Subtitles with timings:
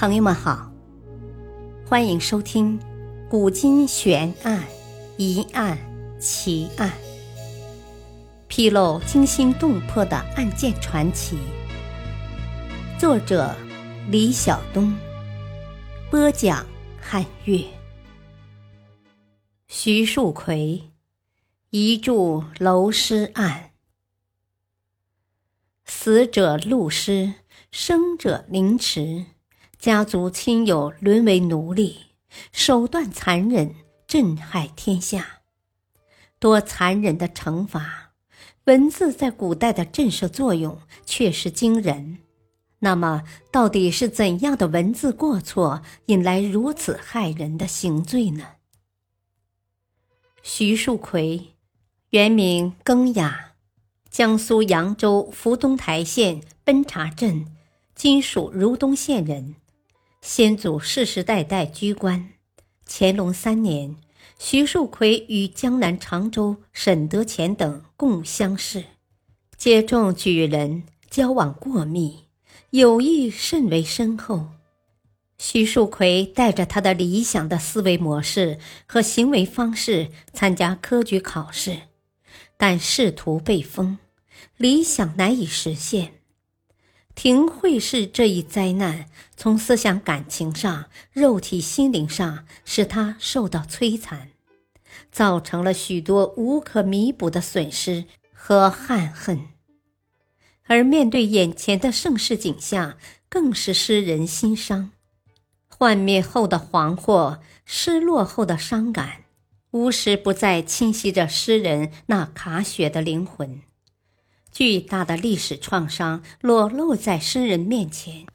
[0.00, 0.70] 朋友们好，
[1.84, 2.78] 欢迎收听
[3.28, 4.62] 《古今悬案、
[5.16, 5.76] 疑案、
[6.20, 6.88] 奇案》，
[8.46, 11.36] 披露惊心动魄的案件传奇。
[12.96, 13.52] 作者：
[14.08, 14.96] 李晓东，
[16.12, 16.64] 播讲：
[17.00, 17.64] 汉月。
[19.66, 20.92] 徐树奎
[21.70, 23.72] 遗著楼尸案，
[25.84, 27.34] 死者陆尸，
[27.72, 29.24] 生者凌迟。
[29.78, 31.98] 家族亲友沦为奴隶，
[32.50, 33.76] 手段残忍，
[34.08, 35.38] 震撼天下。
[36.40, 38.10] 多残忍的惩罚，
[38.64, 42.18] 文字在古代的震慑作用确实惊人。
[42.80, 43.22] 那么，
[43.52, 48.46] 到底是怎样的文字过错，引来如此骇人的刑罪呢？
[50.42, 51.54] 徐树奎，
[52.10, 53.52] 原名庚雅，
[54.10, 57.46] 江苏扬州福东台县奔查镇
[57.94, 59.54] （今属如东县）人。
[60.20, 62.30] 先祖世世代代居官。
[62.86, 63.96] 乾隆三年，
[64.38, 68.84] 徐树奎与江南常州沈德潜等共乡试，
[69.56, 72.24] 结中举人，交往过密，
[72.70, 74.48] 友谊甚为深厚。
[75.38, 81.82] 徐树奎带着他的理想的思维模式和行为方式参加科举考试，
[82.56, 83.98] 但仕途被封，
[84.56, 86.17] 理想难以实现。
[87.18, 94.28] 廷会是这一灾难，从思想感情上、肉体心灵上，使他受到摧残，
[95.10, 99.48] 造成了许多无可弥补的损失和憾恨。
[100.68, 102.96] 而面对眼前的盛世景象，
[103.28, 104.92] 更是诗人心伤。
[105.66, 109.24] 幻灭后的惶惑，失落后的伤感，
[109.72, 113.60] 无时不在侵袭着诗人那卡血的灵魂。
[114.58, 118.26] 巨大的历史创伤裸露在诗人面前，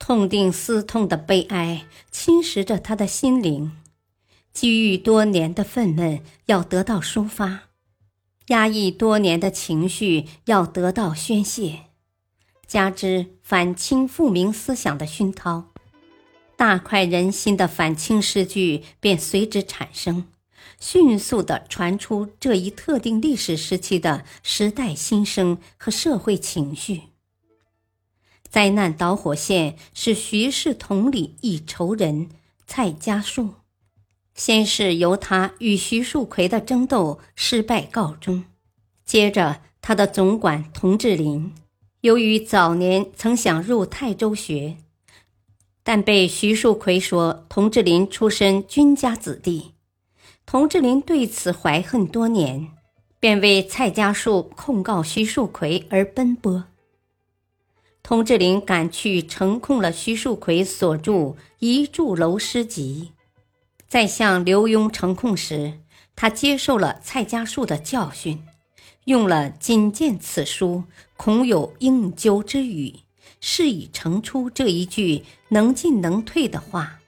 [0.00, 3.70] 痛定思痛的悲哀侵蚀着他的心灵，
[4.52, 7.68] 积郁多年的愤懑要得到抒发，
[8.48, 11.84] 压抑多年的情绪要得到宣泄，
[12.66, 15.66] 加之反清复明思想的熏陶，
[16.56, 20.26] 大快人心的反清诗句便随之产生。
[20.78, 27.02] 迅速地传出这一特定历史时期的时代心声和社会情绪。
[28.48, 32.28] 灾难导火线是徐氏同里一仇人
[32.66, 33.54] 蔡家树，
[34.34, 38.44] 先是由他与徐树奎的争斗失败告终，
[39.04, 41.52] 接着他的总管童志林，
[42.00, 44.78] 由于早年曾想入泰州学，
[45.84, 49.74] 但被徐树奎说童志林出身军家子弟。
[50.50, 52.72] 童志林对此怀恨多年，
[53.20, 56.64] 便为蔡家树控告徐树奎而奔波。
[58.02, 61.12] 童志林赶去呈控了徐树奎所著
[61.60, 63.12] 《一柱楼诗集》，
[63.86, 65.74] 在向刘墉呈控时，
[66.16, 68.42] 他接受了蔡家树的教训，
[69.04, 70.82] 用了“仅见此书，
[71.16, 72.96] 恐有应纠之语”，
[73.40, 76.99] 是以成出这一句能进能退的话。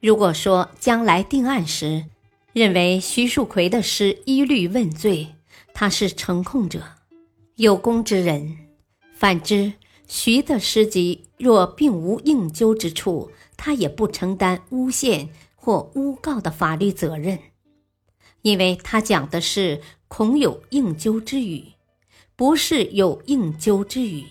[0.00, 2.06] 如果说将来定案时，
[2.54, 5.34] 认为徐树奎的诗一律问罪，
[5.74, 6.82] 他是成控者，
[7.56, 8.56] 有功之人；
[9.14, 9.74] 反之，
[10.08, 17.38] 徐的诗集若并无应纠之处，他也不承担诬陷或诬告的法律责任，
[18.40, 21.64] 因为他讲的是恐有应纠之语，
[22.34, 24.24] 不是有应纠之语。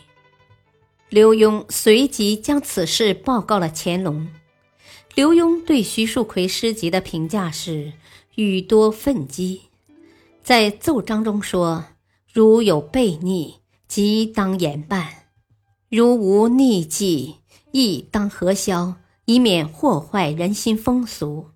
[1.09, 4.27] 刘墉随即将此事报告了乾隆。
[5.19, 7.91] 刘墉对徐树奎诗集的评价是
[8.35, 9.63] 语多愤激，
[10.41, 11.87] 在奏章中说
[12.31, 15.25] ：“如有悖逆，即当严办；
[15.89, 17.35] 如无逆迹，
[17.73, 21.47] 亦当核销，以免祸坏人心风俗。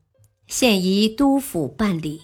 [0.46, 2.22] 现移督府办理。”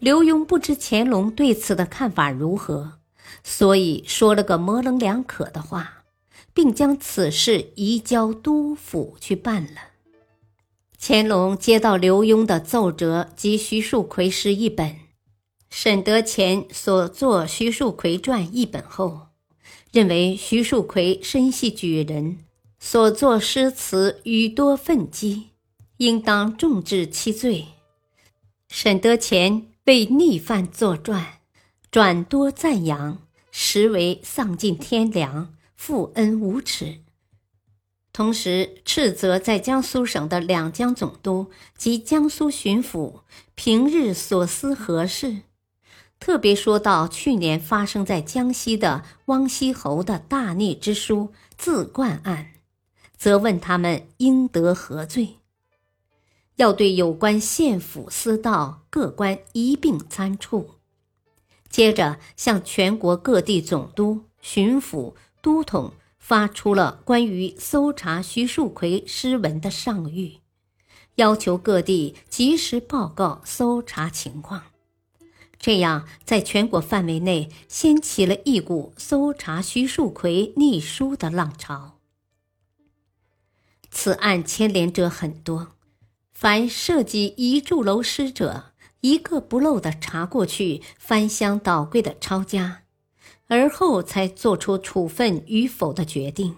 [0.00, 2.92] 刘墉不知乾隆对此的看法如何，
[3.42, 6.04] 所以说了个模棱两可的话，
[6.54, 9.92] 并将此事移交督府去办了。
[11.06, 14.96] 乾隆接到刘墉的奏折及徐树奎诗一本，
[15.68, 19.26] 沈德潜所作《徐树奎传》一本后，
[19.92, 22.38] 认为徐树奎身系举人，
[22.78, 25.50] 所作诗词语多愤激，
[25.98, 27.66] 应当重治其罪。
[28.70, 31.40] 沈德潜为逆犯作传，
[31.90, 33.18] 转多赞扬，
[33.52, 37.03] 实为丧尽天良，负恩无耻。
[38.14, 43.22] 同时斥责在江苏省的两江总督及江苏巡抚
[43.56, 45.40] 平日所思何事，
[46.20, 52.52] 特别说到去年发生在江西的汪锡侯的大逆之书自冠案，
[53.16, 55.38] 责问他们应得何罪。
[56.54, 60.76] 要对有关县府司道各官一并参处。
[61.68, 65.92] 接着向全国各地总督、巡抚、都统
[66.26, 70.38] 发出了关于搜查徐树奎诗文的上谕，
[71.16, 74.62] 要求各地及时报告搜查情况。
[75.58, 81.98] 这样，在全国范围内掀起了一股搜查徐树奎逆书的浪潮。
[83.90, 85.74] 此案牵连者很多，
[86.32, 88.72] 凡涉及遗著楼师者，
[89.02, 92.83] 一个不漏的查过去，翻箱倒柜的抄家，
[93.54, 96.56] 而后才做出处分与否的决定。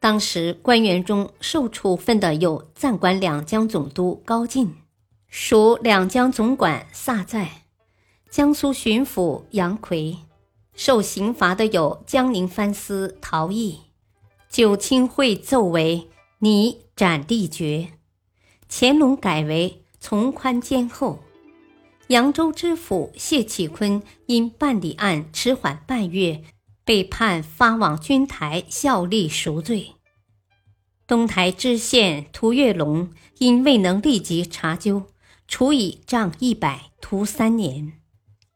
[0.00, 4.74] 当时官员中受处分的有暂管两江总督高进，
[5.28, 7.62] 属两江总管萨在。
[8.28, 10.18] 江苏巡抚杨奎，
[10.74, 13.78] 受刑罚的有江宁藩司陶毅，
[14.50, 16.08] 九卿会奏为
[16.40, 17.92] 拟斩立决，
[18.68, 21.20] 乾隆改为从宽兼厚。
[22.08, 26.42] 扬州知府谢启坤因办理案迟缓半月，
[26.82, 29.92] 被判发往军台效力赎罪。
[31.06, 35.04] 东台知县涂月龙因未能立即查究，
[35.46, 37.92] 处以杖一百，徒三年。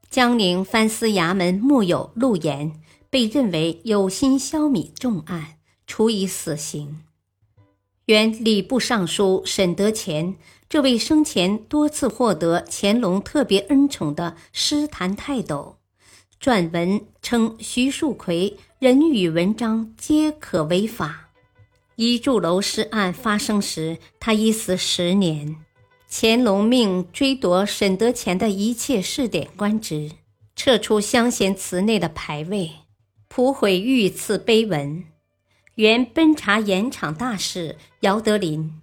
[0.08, 7.02] 江宁藩司衙门木有陆延被认为有心消弭重案，处以死刑。
[8.06, 10.37] 原礼部尚书沈德潜，
[10.72, 15.76] 这位生前多次获得乾隆特别恩宠的诗坛泰斗，
[16.40, 21.28] 撰文称徐树奎人语文章皆可违法。
[21.96, 25.54] 一柱楼尸案发生时，他已死十年。
[26.10, 30.10] 乾隆命追夺沈德潜的一切试点官职，
[30.56, 32.70] 撤出乡贤祠内的牌位，
[33.28, 35.04] 普毁御赐碑文。
[35.75, 38.80] 原奔查盐场大使姚德林，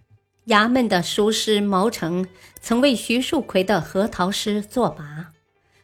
[0.49, 2.27] 衙门的书师毛成
[2.59, 5.27] 曾为徐树奎的核桃诗作跋，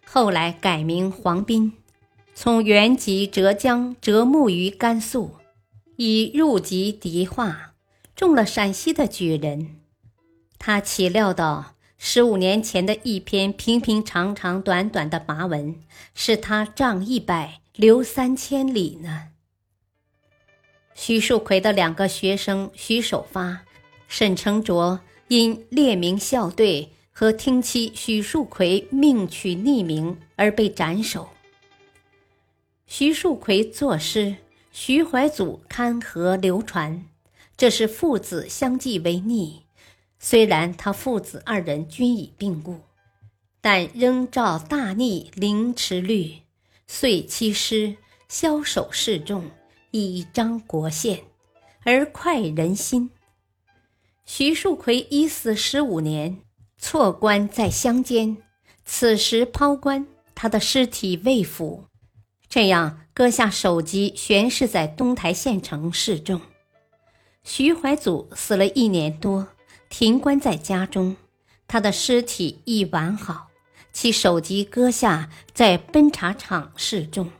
[0.03, 1.73] 后来改名黄斌，
[2.33, 5.35] 从原籍浙江折木于甘肃，
[5.97, 7.73] 已入籍迪化，
[8.15, 9.81] 中了陕西的举人。
[10.57, 15.75] 他岂料到，十五年前的一篇平平常常、短短的跋文，
[16.15, 19.27] 使他仗一百，留三千里呢。
[20.95, 23.61] 徐树奎的两个学生徐守发、
[24.07, 31.29] 沈承卓，因列名校对和听妻徐树奎命取匿名而被斩首。
[32.85, 34.35] 徐树奎作诗，
[34.71, 37.03] 徐怀祖刊和流传，
[37.57, 39.63] 这是父子相继为逆。
[40.19, 42.81] 虽然他父子二人均已病故，
[43.59, 46.41] 但仍照大逆凌迟律，
[46.87, 47.95] 遂七师
[48.29, 49.49] 枭首示众，
[49.91, 51.23] 以彰国宪，
[51.83, 53.09] 而快人心。
[54.25, 56.39] 徐树奎已死十五年，
[56.79, 58.37] 错官在乡间，
[58.83, 61.85] 此时抛官，他的尸体未腐，
[62.49, 66.41] 这样割下首级悬饰在东台县城示众。
[67.43, 69.47] 徐怀祖死了一年多。
[69.87, 71.15] 停棺在家中，
[71.67, 73.47] 他的尸体已完好，
[73.93, 77.31] 其首级割下，在奔查场示众。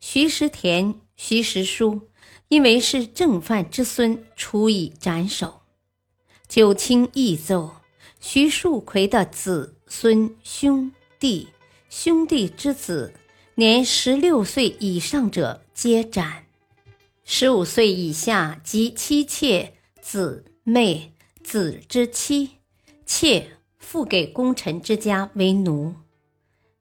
[0.00, 2.08] 徐时田、徐时书
[2.48, 5.60] 因为是正犯之孙，处以斩首。
[6.54, 7.78] 九卿亦奏，
[8.20, 11.48] 徐树奎的子孙兄弟、
[11.90, 13.12] 兄弟之子，
[13.56, 16.46] 年十六岁以上者皆斩，
[17.24, 21.12] 十五岁以下及妻妾、子妹。
[21.42, 22.50] 子之妻，
[23.04, 25.92] 妾付给功臣之家为奴，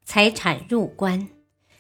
[0.06, 1.30] 财产入关。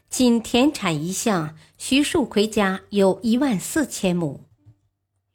[0.09, 4.45] 仅田产一项，徐树奎家有一万四千亩。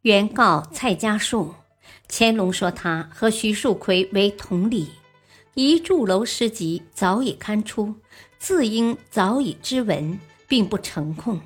[0.02, 1.54] 原告蔡家树，
[2.08, 4.90] 乾隆说他和徐树奎为同理，
[5.54, 7.94] 一住楼诗集早已刊出，
[8.38, 11.40] 自应早已知闻，并不成控，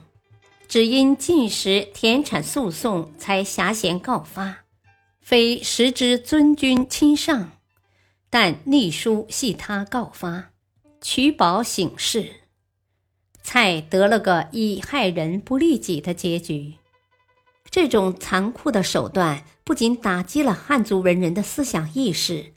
[0.68, 4.58] 只因近时田产诉讼才辖闲告发。
[5.20, 7.52] 非实之尊君亲上，
[8.28, 10.50] 但逆书系他告发，
[11.00, 12.28] 取保省事，
[13.42, 16.75] 蔡得了个以害人不利己的结局。
[17.70, 22.54] 这种残酷的手段不仅打击了汉族文人的思想意识，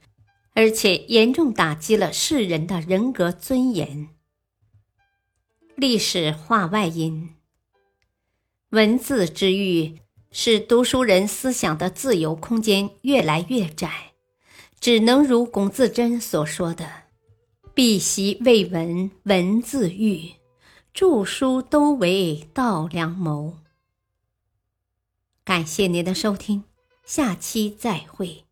[0.53, 4.09] 而且严重打击了世人的人格尊严。
[5.75, 7.35] 历史话外音：
[8.69, 9.99] 文字之欲。
[10.37, 14.11] 使读书人思想的自由空间越来越窄，
[14.81, 17.03] 只能如龚自珍所说的
[17.73, 20.33] ：“必习未闻文字狱，
[20.93, 23.59] 著书都为道良谋。”
[25.45, 26.65] 感谢您的收听，
[27.05, 28.44] 下期再会。